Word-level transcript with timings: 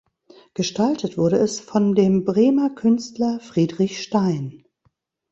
Gestaltet 0.55 1.15
wurde 1.15 1.35
es 1.37 1.59
von 1.59 1.93
dem 1.93 2.25
Bremer 2.25 2.71
Künstler 2.71 3.39
Friedrich 3.39 4.01
Stein. 4.01 4.63